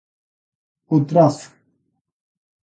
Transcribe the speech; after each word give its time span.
O 0.95 0.97
trazo. 1.09 1.49